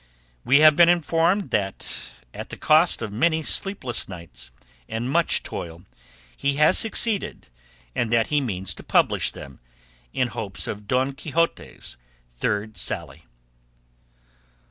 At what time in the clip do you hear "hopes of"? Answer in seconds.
10.29-10.87